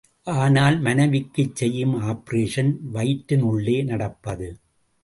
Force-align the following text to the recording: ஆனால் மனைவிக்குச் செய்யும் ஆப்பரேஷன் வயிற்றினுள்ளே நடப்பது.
ஆனால் 0.27 0.79
மனைவிக்குச் 0.79 1.55
செய்யும் 1.55 1.95
ஆப்பரேஷன் 2.01 2.71
வயிற்றினுள்ளே 2.93 3.83
நடப்பது. 3.83 4.49